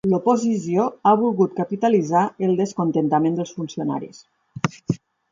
L'oposició 0.11 0.85
ha 1.09 1.11
volgut 1.23 1.51
capitalitzar 1.59 2.23
el 2.47 2.55
descontentament 2.61 3.37
dels 3.41 3.53
funcionaris. 3.59 4.23